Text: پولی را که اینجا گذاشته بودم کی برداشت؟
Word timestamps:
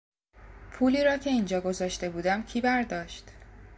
پولی 0.71 1.03
را 1.03 1.17
که 1.17 1.29
اینجا 1.29 1.61
گذاشته 1.61 2.09
بودم 2.09 2.43
کی 2.43 2.61
برداشت؟ 2.61 3.23